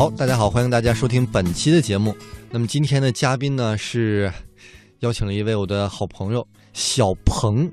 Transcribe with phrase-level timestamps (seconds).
[0.00, 2.16] 好，大家好，欢迎大家收听本期的节目。
[2.50, 4.32] 那么今天的嘉宾呢是
[5.00, 6.42] 邀请了一位我的好朋友
[6.72, 7.70] 小鹏，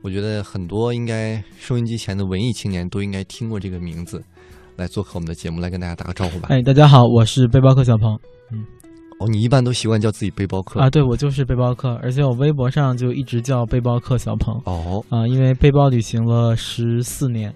[0.00, 4.24] 我觉得很多应该收音机前的文艺青年都应该听过这个名字，
[4.76, 6.48] 来做客我们的节目，来跟大家打个招呼吧。
[6.50, 8.18] 哎，大家好，我是背包客小鹏。
[8.50, 8.64] 嗯
[9.20, 10.88] 哦，你一般都习惯叫自己背包客啊？
[10.88, 14.58] 对，我就是背包客，而且我微博上就一直叫背包客小鹏。
[14.64, 17.54] 哦，啊，因为背包旅行了十四年，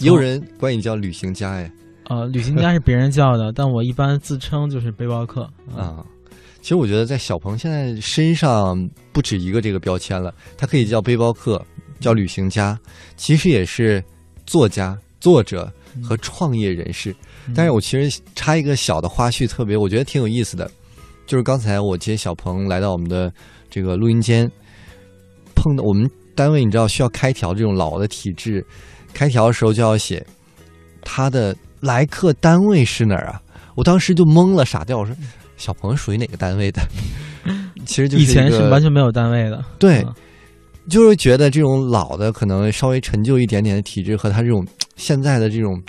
[0.00, 1.72] 也有人管你叫旅行家哎。
[2.08, 5.42] 呃，旅行家是别人叫的，但我一般自称就是背包客
[5.74, 6.04] 啊。
[6.60, 11.62] 其实我觉得在小鹏现在身上不止一个这个标签了，他可以叫背包客，
[12.00, 12.78] 叫旅行家，
[13.16, 14.02] 其实也是
[14.46, 15.70] 作家、作者
[16.02, 17.14] 和创业人士。
[17.54, 20.70] 但是我其实插一个小的花絮，特别我觉得挺有意思的。
[21.26, 23.32] 就是刚才我接小鹏来到我们的
[23.70, 24.50] 这个录音间，
[25.54, 28.64] 碰到我们单位，你知道需要开条这种老的体制，
[29.12, 30.26] 开条的时候就要写
[31.02, 31.54] 他的
[31.84, 33.40] 来客单位是哪儿啊？
[33.74, 34.98] 我当时就懵了，傻掉。
[34.98, 35.14] 我说
[35.56, 36.80] 小鹏属于哪个单位的？
[37.86, 39.64] 其实就是以前是完全没有单位的。
[39.78, 40.04] 对，
[40.88, 45.80] 就是觉得这种老的可能稍微陈旧一点点的体制和他这种现在的这种。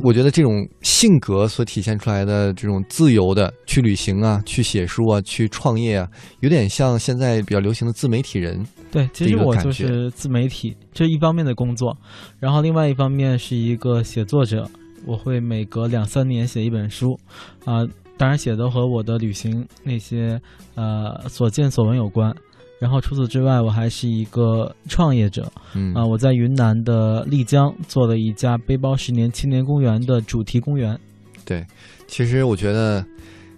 [0.00, 8.64] 我觉得这种性格所体现出来的这种自由的去旅行啊，去写书啊，去创业啊，有点像现在比较流行的自媒体人。
[8.92, 11.96] 对，其实我就是自媒体这一方面的工作，
[12.38, 14.70] 然后另外一方面是一个写作者，
[15.06, 17.18] 我会每隔两三年写一本书，
[17.64, 20.40] 啊，当然写的和我的旅行那些
[20.74, 22.34] 呃所见所闻有关。
[22.80, 25.50] 然后除此之外，我还是一个创业者，
[25.94, 30.98] 啊，我在云南的丽江做了一家背包十年青年公园的主题公园。
[31.44, 31.66] 对，
[32.06, 33.04] 其实我觉得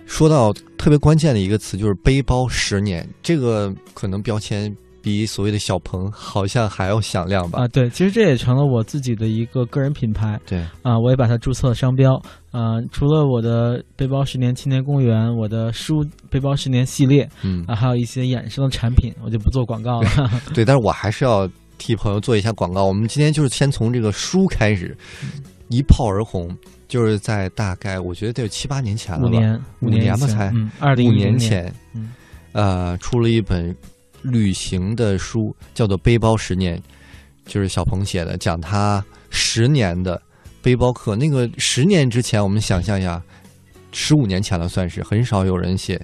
[0.06, 4.74] 说到特别关键的一个词就是背包十年，这个可能标签。
[5.02, 7.60] 比所谓的小鹏好像还要响亮吧？
[7.60, 10.38] 啊，对，其实这也成了我自己的一个个人品牌。
[10.46, 12.14] 对，啊，我也把它注册了商标。
[12.50, 20.10] 啊，除了我的背包十年青年公园，我的书背包十年系列，嗯，啊，还有一些衍生的产品，我就不做广告了。
[20.52, 21.48] 对，但是我还是要
[21.78, 22.84] 替朋友做一下广告。
[22.84, 24.96] 我们今天就是先从这个书开始，
[25.68, 26.54] 一炮而红，
[26.88, 29.28] 就是在大概我觉得得有七八年前了吧？
[29.28, 32.12] 五年，五年吧才，二零五年前，嗯，
[32.52, 33.74] 呃，出了一本。
[34.22, 36.76] 旅行的书叫做《背包十年》，
[37.44, 40.20] 就是小鹏写的，讲他十年的
[40.62, 41.16] 背包客。
[41.16, 43.22] 那个十年之前，我们想象一下，
[43.92, 46.00] 十五年前了，算是很少有人写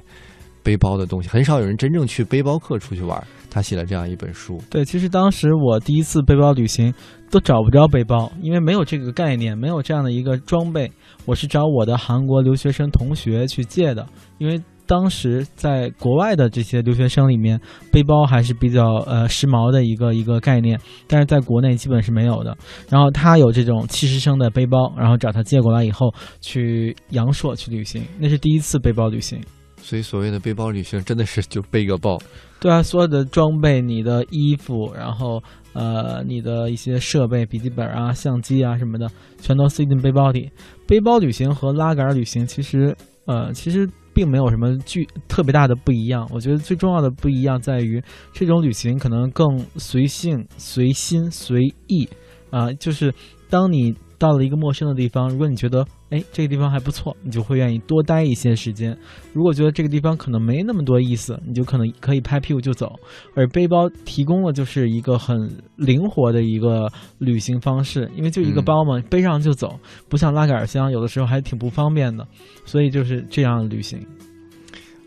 [0.62, 3.22] 背包的东西，很少有人真正去背包客出去玩。
[3.50, 4.60] 他写了这样一本书。
[4.69, 6.93] 对，其实当时我第一次背包旅行
[7.31, 10.91] 都找不着背包，因为没有这个概念，没有这样的一个装备。
[11.25, 14.06] 我是找我的韩国留学生同学去借的，
[14.38, 14.60] 因为。
[14.86, 17.60] 当时在国外的这些留学生里面，
[17.91, 22.56] 背包还是比较呃时髦的一个一个概念，但是在国内基本是没有的。
[22.88, 29.41] 然后他有这种七十升的背包，然后找他借过来以后去阳朔去旅行，那是第一次背包旅行。
[29.78, 32.16] 所以所谓的背包旅行，真的是就背个包。
[32.60, 35.42] 对啊，所有的装备、你的衣服，然后
[35.72, 39.08] 呃你的一些设备、笔记本啊、相机啊什么的，
[39.41, 40.50] 全都塞进背包里。
[40.86, 43.88] 背包旅行和拉杆旅行其实呃其实。
[44.16, 52.09] 并没有什么巨特别大的不一样，我觉得最重要的不一样在于这种旅行可能更随性、随心、随意，
[52.49, 53.12] 啊，就是
[53.50, 53.94] 当你。
[54.19, 58.94] 到了一个陌生的地方，如果你觉得哎这个地方还不错，你就会愿意多待一些时间；
[59.34, 62.99] 如果觉得这个地方可能没那么多意思，你就可能可以拍屁股就走。
[63.34, 65.37] 而背包提供了就是一个很
[65.77, 69.78] 灵活的一个旅行方式，因为就一个包嘛，背上就走，
[70.09, 72.27] 不像拉杆箱，有的时候还挺不方便的。
[72.65, 74.00] 所以就是这样旅行。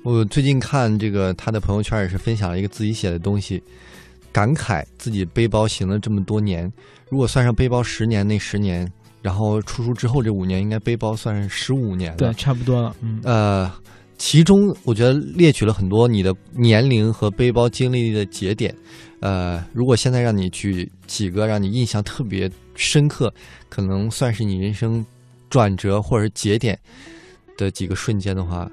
[0.03, 3.61] 我最近看这个他的朋友圈也是分享了一个自己写的东西，
[4.31, 6.71] 感慨自己背包行了这么多年，
[7.09, 8.87] 如果算上背包十年那十年。
[9.21, 12.95] 然后出书之后这五年，应该背包算是十五年了，对，差不多了。
[13.01, 13.71] 嗯，呃，
[14.17, 18.73] 其中我觉得列举了很多你的年龄和背包经历的节点。
[19.19, 23.33] 呃，如果现在让你举几个让你印象特别深刻，
[23.67, 25.05] 可能算是你人生
[25.49, 26.79] 转折或者节点
[27.57, 28.69] 的几个瞬间的话。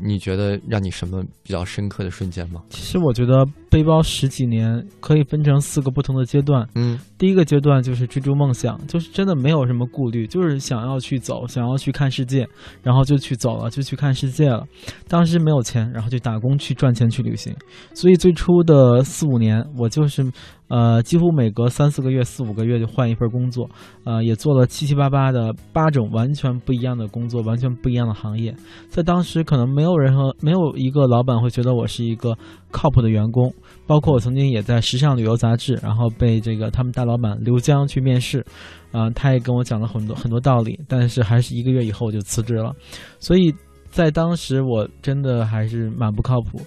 [0.00, 2.62] 你觉得让你什么比较深刻的瞬间吗？
[2.70, 6.68] 其实我觉得背包十几年可以分成四个不同的阶段。
[6.74, 12.48] 嗯，第一个阶段就是追逐梦想，就是真的没有什么顾虑，就是想要去走，想要去看世界，
[12.82, 14.64] 然后就去走了，就去看世界了。
[15.08, 17.54] 当时没有钱，然后就打工去赚钱去旅行。
[17.94, 20.30] 所以最初的四五年，我就是。
[20.70, 23.70] 呃，几乎每隔三四个月、四五个月就换一份工作，
[24.04, 28.54] 呃，也做了七七八八的八种完全不一样的工作，完全不一样的行业。
[28.90, 32.36] 在当时，可能没有人和没有一个老板会觉得我是一个
[32.70, 33.52] 靠谱的员工。
[33.86, 38.44] 包括我曾经也在时尚旅游杂志，然后被这个他们大老板刘江去面试，
[38.92, 42.74] 啊、他也跟我讲了很多很多道理，但是还是一个月以后我就辞职了。
[43.18, 43.54] 所以
[43.90, 46.60] 在当时我真的还是蛮不靠谱。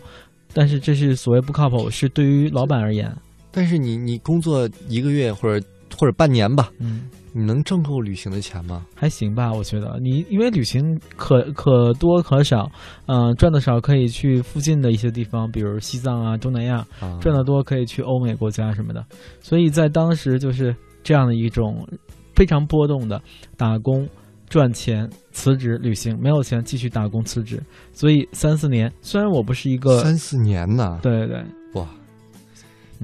[0.54, 3.10] 但是这是所谓不靠谱，是对于老板而言，
[3.52, 5.66] 但是你你工作一个月或者
[5.98, 8.86] 或者半年吧，嗯，你能挣够旅行的钱吗？
[8.96, 12.70] 还行吧，我觉得你因为旅行可可多可少，
[13.08, 19.06] 嗯、赚的少可以去附近的一些地方，比如西藏啊、东南亚，啊，赚的多可以去欧美国家什么的。
[19.40, 21.88] 所以在当时就是这样的一种
[22.36, 23.22] 非常波动的
[23.58, 24.08] 打工。
[24.50, 27.64] 赚钱、辞职、旅行，没有钱继续打工、辞职，
[27.94, 28.92] 所以三四年。
[29.00, 31.38] 虽然我不是一个，三四年呢，对对对，
[31.76, 32.01] 哇，嗯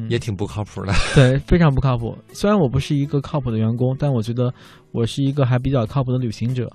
[0.10, 0.94] 也挺不靠谱的。
[1.16, 2.18] 对，非常不靠谱。
[2.34, 4.54] 虽然我不是一个靠谱的员工，但我觉得
[4.92, 6.70] 我是一个还比较靠谱的旅行者，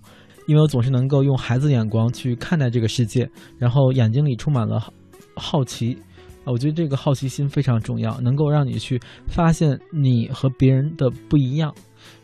[0.47, 3.29] 因为我总是能够用孩子眼光去看待这个世界，
[3.59, 4.93] 然后眼睛里充满了好
[5.37, 5.97] 好奇。
[6.45, 11.73] 啊，我觉得这个好奇心非常重要，能够让你去发现你和别人的不一样。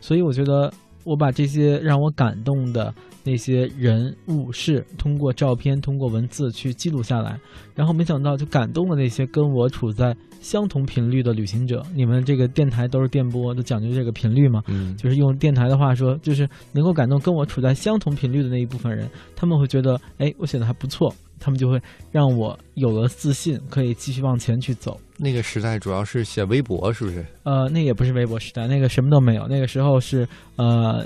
[0.01, 0.69] 所以我觉得
[1.03, 2.93] 我把这些让我感动的
[3.23, 7.39] 那些人物事，通过照片、通过文字去记录下来，
[7.75, 11.83] 然后没想到就感动了那些跟我处在相同频率的旅行者。
[11.93, 14.63] 你们这个电台都是电波，都讲究这个频率嘛？
[14.67, 21.81] 嗯，就是用电台的话说，就是能够感动跟我处在相同频率的那一部分人，他们会觉得，哎，我写的还不错，他们就会
[22.11, 24.99] 让我有了自信，可以继续往前去走。
[25.19, 27.25] 那个时代主要是写微博，是不是？
[27.43, 31.05] 呃，那也不是微博时代，那个什么都没有，那个时候是呃，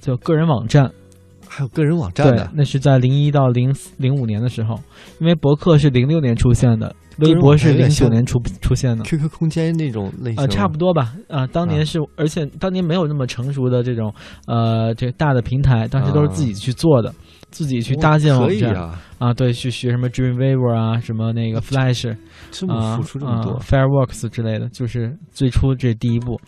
[0.00, 0.90] 就个人网站，
[1.46, 4.74] 还有个人网站对的，，那是在零一到零零五年的时候，
[5.20, 9.04] 因为博客是零六年出现的，微博是零九年出出现的。
[9.04, 11.14] QQ 空间那种类型，呃，差不多吧。
[11.28, 14.12] 啊、当年啊是，而且当年没有那么成熟的这种，
[14.46, 17.14] 呃，这大的平台，当时都是自己去做的，
[17.52, 22.16] 自己去搭建网站啊，啊，对，去学什么 Dreamweaver 啊，什么那个 Flash
[22.50, 23.52] 这么啊付出这么多。
[23.52, 26.40] 啊，Fireworks 之类的，就是最初这第一步。